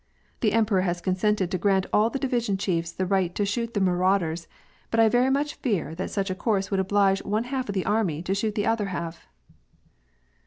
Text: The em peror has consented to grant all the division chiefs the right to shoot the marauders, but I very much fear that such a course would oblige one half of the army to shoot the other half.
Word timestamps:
The 0.39 0.53
em 0.53 0.65
peror 0.65 0.81
has 0.81 0.99
consented 0.99 1.51
to 1.51 1.59
grant 1.59 1.85
all 1.93 2.09
the 2.09 2.17
division 2.17 2.57
chiefs 2.57 2.91
the 2.91 3.05
right 3.05 3.35
to 3.35 3.45
shoot 3.45 3.75
the 3.75 3.79
marauders, 3.79 4.47
but 4.89 4.99
I 4.99 5.07
very 5.09 5.29
much 5.29 5.53
fear 5.53 5.93
that 5.93 6.09
such 6.09 6.31
a 6.31 6.33
course 6.33 6.71
would 6.71 6.79
oblige 6.79 7.21
one 7.23 7.43
half 7.43 7.69
of 7.69 7.75
the 7.75 7.85
army 7.85 8.23
to 8.23 8.33
shoot 8.33 8.55
the 8.55 8.65
other 8.65 8.85
half. 8.87 9.27